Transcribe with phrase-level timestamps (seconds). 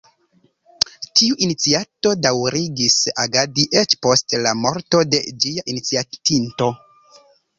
[1.19, 6.71] Tiu iniciato daŭrigis agadi eĉ post la morto de ĝia iniciatinto.